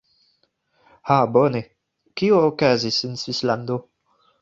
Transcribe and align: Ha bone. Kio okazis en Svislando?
Ha 1.09 1.17
bone. 1.35 1.63
Kio 2.23 2.43
okazis 2.49 3.01
en 3.11 3.25
Svislando? 3.27 3.83